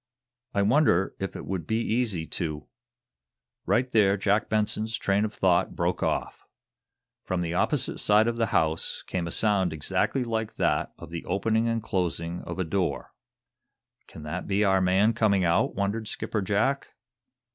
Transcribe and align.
I 0.55 0.63
wonder 0.63 1.13
if 1.19 1.35
it 1.35 1.45
would 1.45 1.67
be 1.67 1.75
easy 1.79 2.25
to" 2.25 2.65
Right 3.67 3.91
there 3.91 4.17
Jack 4.17 4.49
Benson's 4.49 4.97
train 4.97 5.23
of 5.25 5.31
thought 5.31 5.75
broke 5.75 6.01
off. 6.01 6.47
From 7.23 7.41
the 7.41 7.53
opposite 7.53 7.99
side 7.99 8.27
of 8.27 8.37
the 8.37 8.47
house 8.47 9.03
came 9.05 9.27
a 9.27 9.31
sound 9.31 9.71
exactly 9.73 10.23
like 10.23 10.55
that 10.55 10.91
of 10.97 11.11
the 11.11 11.23
opening 11.25 11.67
and 11.67 11.83
closing 11.83 12.41
of 12.45 12.57
a 12.57 12.63
door. 12.63 13.13
"Can 14.07 14.23
that 14.23 14.47
be 14.47 14.63
our 14.63 14.81
man 14.81 15.13
coming 15.13 15.45
out?" 15.45 15.75
wondered 15.75 16.07
Skipper 16.07 16.41
Jack. 16.41 16.95